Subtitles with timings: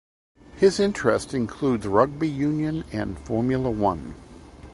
[0.55, 4.15] His interest include Rugby Union and Formula One.